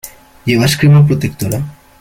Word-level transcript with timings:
¿Llevas 0.45 0.77
crema 0.77 1.05
protectora? 1.05 1.63